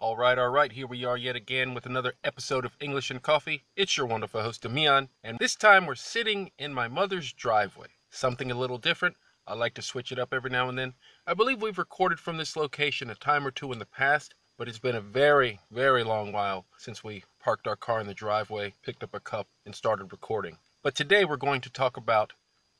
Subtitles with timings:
[0.00, 3.20] All right, all right, here we are yet again with another episode of English and
[3.20, 3.64] Coffee.
[3.74, 7.88] It's your wonderful host, Mian, and this time we're sitting in my mother's driveway.
[8.08, 9.16] Something a little different.
[9.44, 10.94] I like to switch it up every now and then.
[11.26, 14.68] I believe we've recorded from this location a time or two in the past, but
[14.68, 18.74] it's been a very, very long while since we parked our car in the driveway,
[18.84, 20.58] picked up a cup, and started recording.
[20.80, 22.34] But today we're going to talk about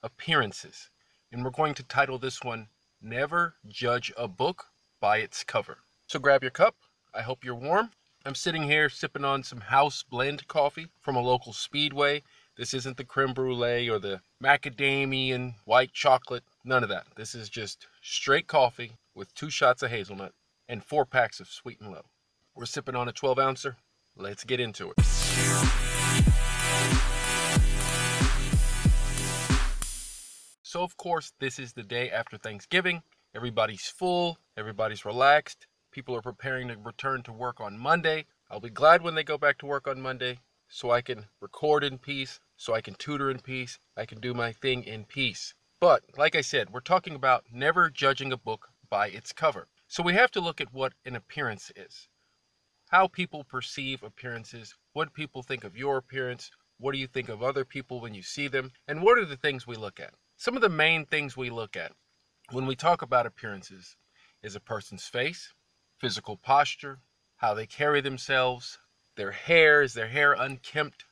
[0.04, 0.88] appearances,
[1.32, 2.68] and we're going to title this one
[3.02, 4.66] Never Judge a Book
[5.00, 5.78] by Its Cover.
[6.06, 6.76] So grab your cup
[7.18, 7.90] I hope you're warm.
[8.24, 12.22] I'm sitting here sipping on some house blend coffee from a local speedway.
[12.56, 16.44] This isn't the creme brulee or the macadamia and white chocolate.
[16.64, 17.06] None of that.
[17.16, 20.32] This is just straight coffee with two shots of hazelnut
[20.68, 22.04] and four packs of sweet and low.
[22.54, 23.78] We're sipping on a 12 ouncer.
[24.16, 25.04] Let's get into it.
[30.62, 33.02] So, of course, this is the day after Thanksgiving.
[33.34, 35.66] Everybody's full, everybody's relaxed.
[35.90, 38.26] People are preparing to return to work on Monday.
[38.50, 41.82] I'll be glad when they go back to work on Monday so I can record
[41.82, 45.54] in peace, so I can tutor in peace, I can do my thing in peace.
[45.80, 49.68] But, like I said, we're talking about never judging a book by its cover.
[49.86, 52.08] So we have to look at what an appearance is.
[52.90, 57.42] How people perceive appearances, what people think of your appearance, what do you think of
[57.42, 60.14] other people when you see them, and what are the things we look at?
[60.36, 61.92] Some of the main things we look at
[62.50, 63.96] when we talk about appearances
[64.42, 65.54] is a person's face,
[65.98, 67.00] physical posture,
[67.38, 68.78] how they carry themselves,
[69.16, 71.04] their hair, is their hair unkempt?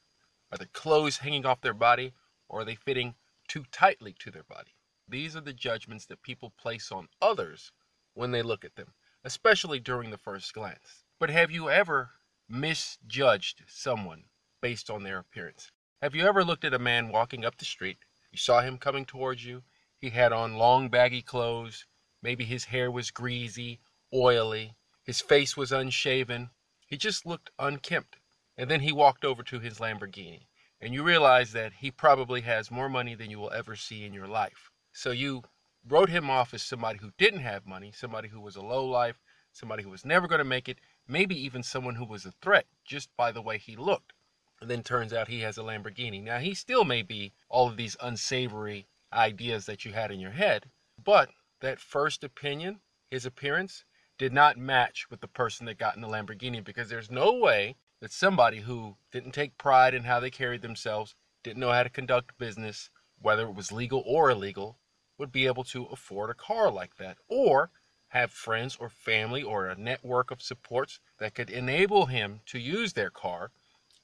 [0.53, 2.13] Are the clothes hanging off their body
[2.49, 3.17] or are they fitting
[3.49, 4.77] too tightly to their body?
[5.09, 7.73] These are the judgments that people place on others
[8.15, 11.05] when they look at them, especially during the first glance.
[11.19, 12.11] But have you ever
[12.49, 14.25] misjudged someone
[14.61, 15.73] based on their appearance?
[16.01, 17.99] Have you ever looked at a man walking up the street?
[18.31, 19.63] You saw him coming towards you.
[19.99, 21.87] He had on long, baggy clothes.
[22.23, 23.81] Maybe his hair was greasy
[24.17, 24.75] oily.
[25.05, 26.51] His face was unshaven.
[26.87, 28.17] He just looked unkempt.
[28.57, 30.47] And then he walked over to his Lamborghini.
[30.81, 34.13] And you realize that he probably has more money than you will ever see in
[34.13, 34.71] your life.
[34.93, 35.43] So you
[35.87, 39.21] wrote him off as somebody who didn't have money, somebody who was a low life,
[39.53, 42.67] somebody who was never going to make it, maybe even someone who was a threat
[42.85, 44.13] just by the way he looked.
[44.61, 46.23] And then turns out he has a Lamborghini.
[46.23, 50.31] Now, he still may be all of these unsavory ideas that you had in your
[50.31, 50.71] head,
[51.03, 53.85] but that first opinion, his appearance,
[54.19, 57.77] did not match with the person that got in the Lamborghini because there's no way
[58.01, 61.91] that somebody who didn't take pride in how they carried themselves, didn't know how to
[61.91, 62.91] conduct business,
[63.21, 64.79] whether it was legal or illegal,
[65.19, 67.71] would be able to afford a car like that or
[68.09, 72.93] have friends or family or a network of supports that could enable him to use
[72.93, 73.51] their car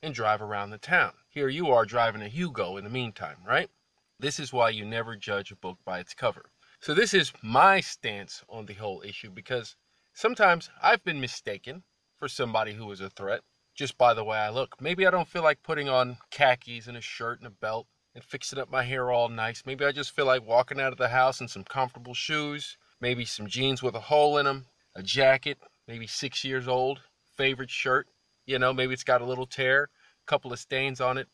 [0.03, 1.13] and drive around the town.
[1.29, 3.71] Here you are driving a Yugo in the meantime, right?
[4.19, 6.51] This is why you never judge a book by its cover.
[6.81, 9.77] So this is my stance on the whole issue because
[10.15, 11.85] Sometimes I've been mistaken
[12.19, 13.41] for somebody who is a threat
[13.75, 14.79] just by the way I look.
[14.79, 18.23] Maybe I don't feel like putting on khakis and a shirt and a belt and
[18.23, 19.65] fixing up my hair all nice.
[19.65, 23.25] Maybe I just feel like walking out of the house in some comfortable shoes, maybe
[23.25, 25.59] some jeans with a hole in them, a jacket,
[25.89, 27.01] maybe six years old,
[27.35, 28.07] favorite shirt.
[28.45, 31.29] You know, maybe it's got a little tear, a couple of stains on it.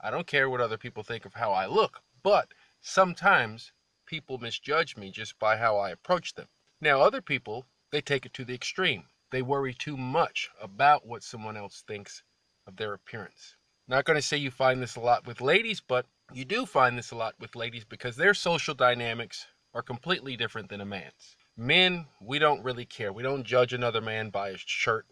[0.00, 3.72] I don't care what other people think of how I look, but sometimes
[4.06, 6.46] people misjudge me just by how I approach them.
[6.80, 9.04] Now, other people they take it to the extreme.
[9.30, 12.22] They worry too much about what someone else thinks
[12.66, 13.56] of their appearance.
[13.88, 16.96] Not going to say you find this a lot with ladies, but you do find
[16.96, 21.36] this a lot with ladies because their social dynamics are completely different than a man's.
[21.56, 23.12] Men, we don't really care.
[23.12, 25.06] We don't judge another man by his shirt,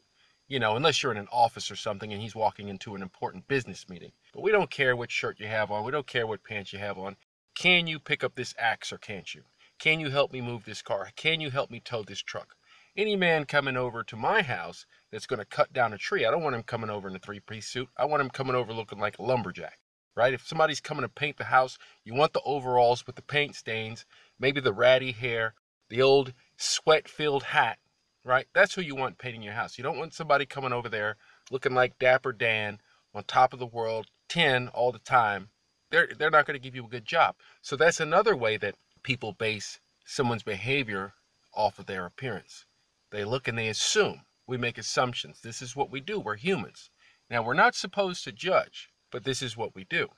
[0.46, 3.48] you know, unless you're in an office or something and he's walking into an important
[3.48, 4.12] business meeting.
[4.32, 5.84] But we don't care what shirt you have on.
[5.84, 7.16] We don't care what pants you have on.
[7.54, 9.42] Can you pick up this axe or can't you?
[9.78, 11.10] Can you help me move this car?
[11.16, 12.54] Can you help me tow this truck?
[12.98, 16.32] Any man coming over to my house that's going to cut down a tree, I
[16.32, 17.88] don't want him coming over in a three piece suit.
[17.96, 19.78] I want him coming over looking like a lumberjack,
[20.16, 20.34] right?
[20.34, 24.04] If somebody's coming to paint the house, you want the overalls with the paint stains,
[24.40, 25.54] maybe the ratty hair,
[25.88, 27.78] the old sweat filled hat,
[28.24, 28.48] right?
[28.52, 29.78] That's who you want painting your house.
[29.78, 31.16] You don't want somebody coming over there
[31.52, 32.80] looking like Dapper Dan
[33.14, 35.50] on top of the world, 10 all the time.
[35.92, 37.36] They're, they're not going to give you a good job.
[37.62, 38.74] So that's another way that
[39.04, 41.14] people base someone's behavior
[41.54, 42.66] off of their appearance.
[43.10, 44.26] They look and they assume.
[44.46, 45.40] We make assumptions.
[45.40, 46.20] This is what we do.
[46.20, 46.90] We're humans.
[47.30, 50.08] Now, we're not supposed to judge, but this is what we do.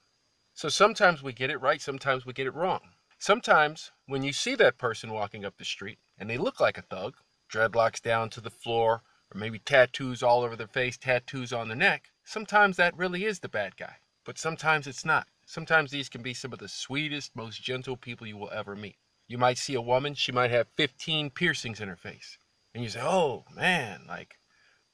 [0.54, 2.94] So sometimes we get it right, sometimes we get it wrong.
[3.18, 6.82] Sometimes when you see that person walking up the street and they look like a
[6.82, 7.16] thug,
[7.48, 9.02] dreadlocks down to the floor,
[9.32, 13.38] or maybe tattoos all over their face, tattoos on the neck, sometimes that really is
[13.38, 13.98] the bad guy.
[14.24, 15.28] But sometimes it's not.
[15.46, 18.98] Sometimes these can be some of the sweetest, most gentle people you will ever meet.
[19.28, 22.36] You might see a woman, she might have 15 piercings in her face
[22.74, 24.38] and you say, "Oh man, like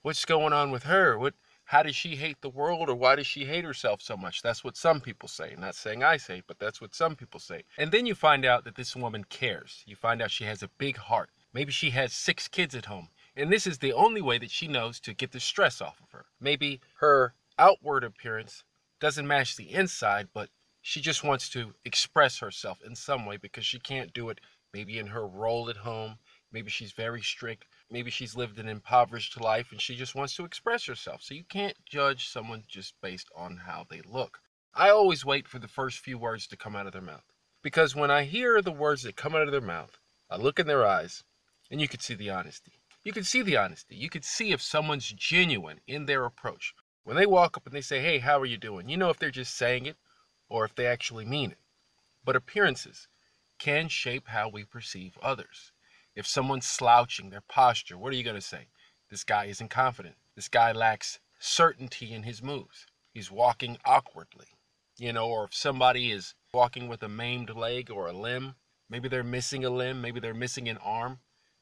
[0.07, 1.19] What's going on with her?
[1.19, 1.35] What
[1.65, 4.41] how does she hate the world or why does she hate herself so much?
[4.41, 5.57] That's what some people say.
[5.59, 7.65] Not saying I say, but that's what some people say.
[7.77, 9.83] And then you find out that this woman cares.
[9.85, 11.31] You find out she has a big heart.
[11.53, 13.09] Maybe she has six kids at home.
[13.35, 16.13] And this is the only way that she knows to get the stress off of
[16.13, 16.27] her.
[16.41, 18.63] Maybe her outward appearance
[19.01, 20.51] doesn't match the inside, but
[20.83, 24.41] she just wants to express herself in some way because she can't do it
[24.73, 26.19] maybe in her role at home.
[26.53, 27.67] Maybe she's very strict.
[27.91, 31.23] Maybe she's lived an impoverished life and she just wants to express herself.
[31.23, 34.41] So you can't judge someone just based on how they look.
[34.75, 37.25] I always wait for the first few words to come out of their mouth.
[37.63, 39.99] Because when I hear the words that come out of their mouth,
[40.31, 41.25] I look in their eyes
[41.71, 42.73] and you can see the honesty.
[43.03, 43.97] You can see the honesty.
[43.97, 46.75] You can see if someone's genuine in their approach.
[47.05, 48.89] When they walk up and they say, Hey, how are you doing?
[48.89, 49.97] You know if they're just saying it
[50.49, 51.59] or if they actually mean it.
[52.25, 53.09] But appearances
[53.59, 55.73] can shape how we perceive others.
[56.17, 58.69] If someone's slouching their posture, what are you going to say?
[59.11, 60.17] This guy isn't confident.
[60.35, 62.87] This guy lacks certainty in his moves.
[63.13, 64.47] He's walking awkwardly.
[64.97, 68.55] You know, or if somebody is walking with a maimed leg or a limb,
[68.89, 71.21] maybe they're missing a limb, maybe they're missing an arm,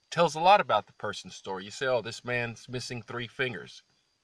[0.09, 1.65] tells a lot about the person's story.
[1.65, 3.83] You say, oh, this man's missing three fingers.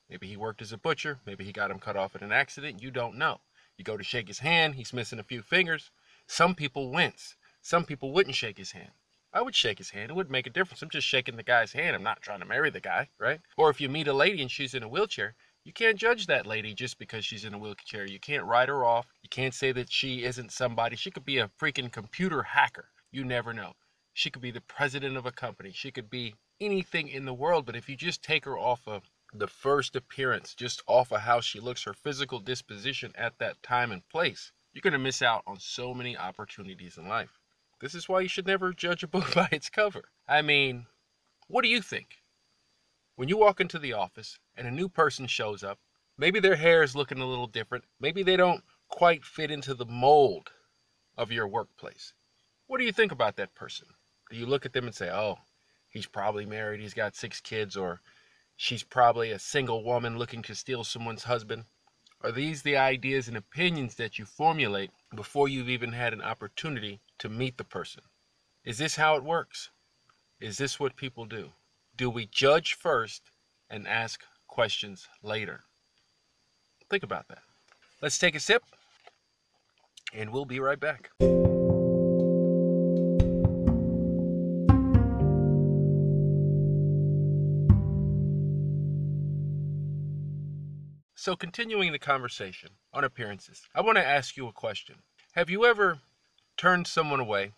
[0.09, 1.19] Maybe he worked as a butcher.
[1.27, 2.81] Maybe he got them cut off in an accident.
[2.81, 3.41] You don't know.
[3.77, 5.91] You go to shake his hand, he's missing a few fingers.
[6.29, 7.35] Some people wince.
[7.61, 8.93] Some people wouldn't shake his hand.
[9.32, 10.11] I would shake his hand.
[10.11, 10.82] It wouldn't make a difference.
[10.82, 11.94] I'm just shaking the guy's hand.
[11.94, 13.41] I'm not trying to marry the guy, right?
[13.56, 16.47] Or if you meet a lady and she's in a wheelchair, you can't judge that
[16.47, 18.06] lady just because she's in a wheelchair.
[18.06, 19.06] You can't write her off.
[19.23, 20.97] You can't say that she isn't somebody.
[20.97, 22.88] She could be a freaking computer hacker.
[23.12, 23.75] You never know.
[24.15, 25.71] She could be the president of a company.
[25.73, 27.67] She could be anything in the world.
[27.67, 31.41] But if you just take her off of the first appearance, just off of how
[31.41, 35.43] she looks, her physical disposition at that time and place, you're going to miss out
[35.47, 37.40] on so many opportunities in life.
[37.81, 40.11] This is why you should never judge a book by its cover.
[40.29, 40.87] I mean,
[41.49, 42.19] what do you think?
[43.17, 45.79] When you walk into the office and a new person shows up,
[46.19, 49.87] maybe their hair is looking a little different, maybe they don't quite fit into the
[49.87, 50.50] mold
[51.17, 52.12] of your workplace.
[52.67, 53.88] What do you think about that person?
[54.31, 55.38] Do you look at them and say, oh,
[55.88, 58.00] he's probably married, he's got six kids, or
[58.56, 61.65] she's probably a single woman looking to steal someone's husband?
[62.21, 67.00] Are these the ideas and opinions that you formulate before you've even had an opportunity
[67.20, 68.02] to meet the person.
[68.64, 69.70] Is this how it works?
[70.40, 71.50] Is this what people do?
[71.96, 73.31] Do we judge first
[73.69, 75.61] and ask questions later?
[76.88, 77.43] Think about that.
[78.02, 78.62] Let's take a sip
[80.14, 81.11] and we'll be right back.
[91.14, 94.96] So, continuing the conversation on appearances, I want to ask you a question.
[95.32, 95.99] Have you ever
[96.61, 97.53] turned someone away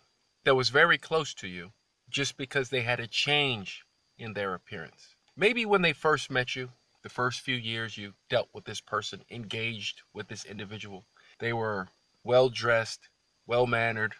[0.45, 1.73] that was very close to you
[2.09, 3.83] just because they had a change
[4.17, 5.13] in their appearance.
[5.35, 6.69] Maybe when they first met you,
[7.01, 11.03] the first few years you dealt with this person, engaged with this individual,
[11.39, 11.89] they were
[12.23, 13.09] well dressed,
[13.45, 14.13] well mannered.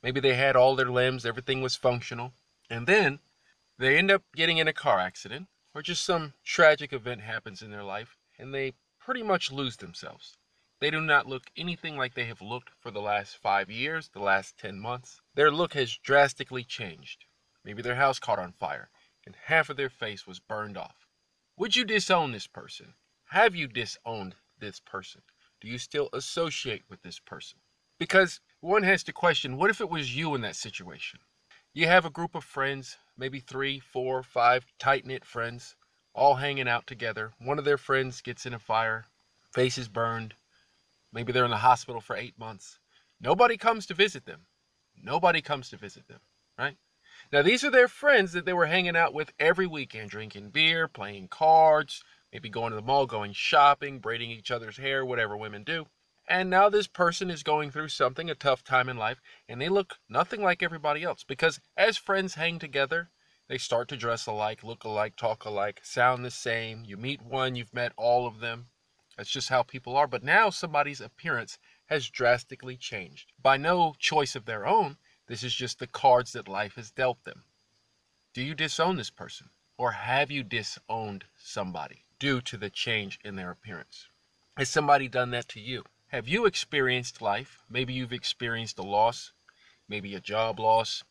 [0.00, 2.34] Maybe they had all their limbs, everything was functional.
[2.70, 3.18] And then
[3.80, 7.72] they end up getting in a car accident or just some tragic event happens in
[7.72, 10.36] their life and they pretty much lose themselves.
[10.80, 14.20] They do not look anything like they have looked for the last five years, the
[14.20, 15.20] last 10 months.
[15.34, 17.26] Their look has drastically changed.
[17.64, 18.90] Maybe their house caught on fire
[19.26, 21.06] and half of their face was burned off.
[21.56, 22.94] Would you disown this person?
[23.30, 25.22] Have you disowned this person?
[25.60, 27.60] Do you still associate with this person?
[27.98, 31.20] Because one has to question what if it was you in that situation?
[31.72, 35.76] You have a group of friends, maybe three, four, five tight knit friends,
[36.12, 37.32] all hanging out together.
[37.38, 39.06] One of their friends gets in a fire,
[39.52, 40.34] face is burned,
[41.14, 42.80] Maybe they're in the hospital for eight months.
[43.20, 44.46] Nobody comes to visit them.
[45.00, 46.20] Nobody comes to visit them,
[46.58, 46.76] right?
[47.32, 50.88] Now, these are their friends that they were hanging out with every weekend, drinking beer,
[50.88, 52.02] playing cards,
[52.32, 55.86] maybe going to the mall, going shopping, braiding each other's hair, whatever women do.
[56.28, 59.68] And now this person is going through something, a tough time in life, and they
[59.68, 63.10] look nothing like everybody else because as friends hang together,
[63.48, 66.82] they start to dress alike, look alike, talk alike, sound the same.
[66.84, 68.66] You meet one, you've met all of them.
[69.16, 70.06] That's just how people are.
[70.06, 73.32] But now somebody's appearance has drastically changed.
[73.40, 77.24] By no choice of their own, this is just the cards that life has dealt
[77.24, 77.44] them.
[78.32, 79.50] Do you disown this person?
[79.76, 84.08] Or have you disowned somebody due to the change in their appearance?
[84.56, 85.84] Has somebody done that to you?
[86.08, 87.64] Have you experienced life?
[87.68, 89.32] Maybe you've experienced a loss,
[89.88, 91.02] maybe a job loss,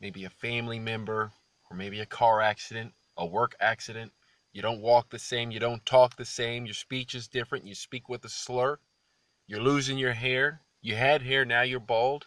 [0.00, 1.32] maybe a family member,
[1.70, 4.12] or maybe a car accident, a work accident,
[4.52, 5.50] you don't walk the same.
[5.50, 6.66] You don't talk the same.
[6.66, 7.66] Your speech is different.
[7.66, 8.78] You speak with a slur.
[9.46, 10.62] You're losing your hair.
[10.80, 12.26] You had hair, now you're bald.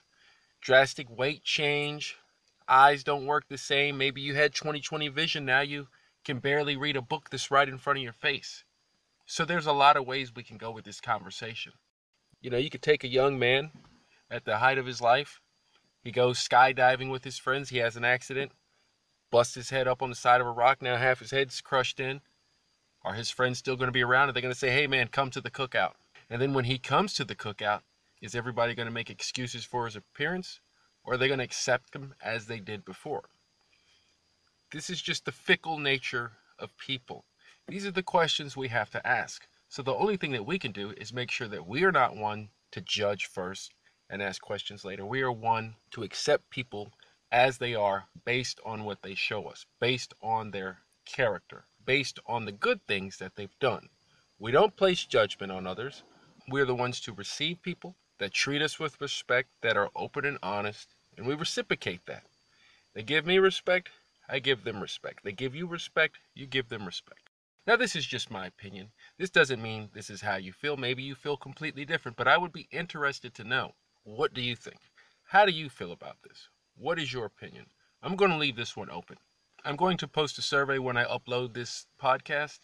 [0.61, 2.17] Drastic weight change.
[2.67, 3.97] Eyes don't work the same.
[3.97, 5.87] Maybe you had 20/20 vision, now you
[6.23, 8.63] can barely read a book that's right in front of your face.
[9.27, 11.73] So there's a lot of ways we can go with this conversation.
[12.41, 13.71] You know, you could take a young man
[14.29, 15.41] at the height of his life.
[16.03, 17.69] He goes skydiving with his friends.
[17.69, 18.51] He has an accident,
[19.35, 20.81] busts his head up on the side of a rock.
[20.81, 22.21] Now half his head's crushed in.
[23.03, 24.29] Are his friends still going to be around?
[24.29, 25.95] Are they going to say, hey man, come to the cookout?
[26.29, 27.81] And then when he comes to the cookout,
[28.21, 30.61] is everybody going to make excuses for his appearance?
[31.03, 33.25] Or are they going to accept him as they did before?
[34.71, 37.25] This is just the fickle nature of people.
[37.67, 39.45] These are the questions we have to ask.
[39.67, 42.15] So the only thing that we can do is make sure that we are not
[42.15, 43.73] one to judge first
[44.09, 45.05] and ask questions later.
[45.05, 46.93] We are one to accept people
[47.35, 52.45] as they are based on what they show us, based on their character, based on
[52.45, 53.89] the good things that they've done.
[54.39, 56.03] We don't place judgment on others.
[56.47, 60.37] We're the ones to receive people that treat us with respect, that are open and
[60.41, 62.23] honest, and we reciprocate that.
[62.93, 63.89] They give me respect,
[64.29, 65.25] I give them respect.
[65.25, 67.31] They give you respect, you give them respect.
[67.67, 68.91] Now, this is just my opinion.
[69.17, 70.77] This doesn't mean this is how you feel.
[70.77, 73.73] Maybe you feel completely different, but I would be interested to know
[74.05, 74.79] what do you think?
[75.25, 76.47] How do you feel about this?
[76.77, 77.67] What is your opinion?
[78.03, 79.17] I'm going to leave this one open.
[79.63, 82.59] I'm going to post a survey when I upload this podcast,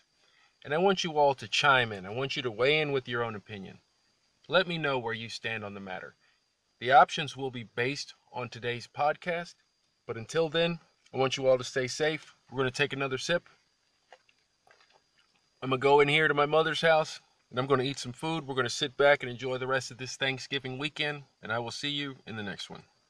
[0.64, 2.06] and I want you all to chime in.
[2.06, 3.80] I want you to weigh in with your own opinion.
[4.48, 6.16] Let me know where you stand on the matter.
[6.80, 9.56] The options will be based on today's podcast,
[10.06, 10.80] but until then,
[11.14, 12.36] I want you all to stay safe.
[12.52, 13.48] We're going to take another sip.
[15.62, 18.00] I'm going to go in here to my mother's house and I'm going to eat
[18.00, 18.48] some food.
[18.48, 21.60] We're going to sit back and enjoy the rest of this Thanksgiving weekend, and I
[21.60, 22.84] will see you in the next one.